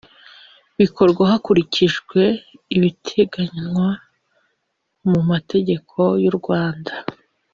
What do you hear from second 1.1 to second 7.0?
hakurikijwe ibiteganywa mu mategeko y urwanda